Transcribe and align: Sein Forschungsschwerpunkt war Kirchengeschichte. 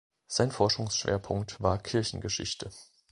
Sein 0.25 0.49
Forschungsschwerpunkt 0.49 1.61
war 1.61 1.77
Kirchengeschichte. 1.77 2.71